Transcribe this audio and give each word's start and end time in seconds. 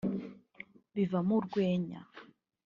bivamo 0.93 1.31
urwenya 1.39 1.99